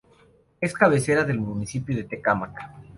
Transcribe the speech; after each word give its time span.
Es 0.59 0.73
cabecera 0.73 1.23
del 1.23 1.39
municipio 1.39 1.95
de 1.95 2.05
Tecámac. 2.05 2.57